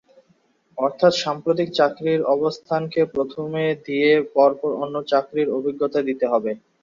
অর্থাৎ 0.77 1.13
সাম্প্রতিক 1.17 1.69
চাকরির 1.73 2.21
অবস্থানকে 2.35 3.01
প্রথমে 3.13 3.63
দিয়ে 3.85 4.11
পর 4.35 4.51
পর 4.59 4.71
অন্য 4.83 4.95
চাকরির 5.11 5.47
অভিজ্ঞতা 5.57 5.99
দিতে 6.07 6.25
হবে। 6.27 6.51